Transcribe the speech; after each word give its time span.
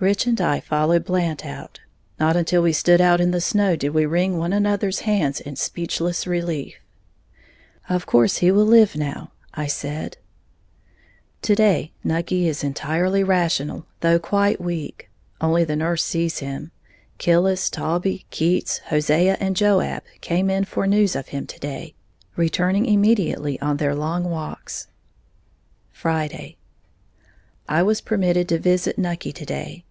Rich 0.00 0.26
and 0.26 0.38
I 0.38 0.60
followed 0.60 1.06
Blant 1.06 1.46
out. 1.46 1.80
Not 2.20 2.36
until 2.36 2.60
we 2.60 2.74
stood 2.74 3.00
out 3.00 3.22
in 3.22 3.30
the 3.30 3.40
snow 3.40 3.74
did 3.74 3.94
we 3.94 4.04
wring 4.04 4.36
one 4.36 4.52
another's 4.52 4.98
hands 5.08 5.40
in 5.40 5.56
speechless 5.56 6.26
relief. 6.26 6.74
"Of 7.88 8.04
course 8.04 8.36
he 8.38 8.50
will 8.50 8.66
live 8.66 8.96
now," 8.96 9.32
I 9.54 9.66
said. 9.66 10.18
To 11.42 11.54
day 11.54 11.92
Nucky 12.02 12.46
is 12.46 12.62
entirely 12.62 13.24
rational, 13.24 13.86
though 14.00 14.18
quite 14.18 14.60
weak. 14.60 15.08
Only 15.40 15.64
the 15.64 15.74
nurse 15.76 16.04
sees 16.04 16.40
him. 16.40 16.70
Killis, 17.16 17.70
Taulbee, 17.70 18.26
Keats, 18.28 18.82
Hosea 18.88 19.38
and 19.40 19.56
Joab 19.56 20.02
came 20.20 20.50
in 20.50 20.66
for 20.66 20.86
news 20.86 21.16
of 21.16 21.28
him 21.28 21.46
to 21.46 21.58
day, 21.58 21.94
returning 22.36 22.84
immediately 22.84 23.58
on 23.62 23.78
their 23.78 23.94
long 23.94 24.24
walks. 24.24 24.88
Friday. 25.92 26.58
I 27.66 27.82
was 27.82 28.02
permitted 28.02 28.50
to 28.50 28.58
visit 28.58 28.98
Nucky 28.98 29.32
to 29.32 29.46
day. 29.46 29.86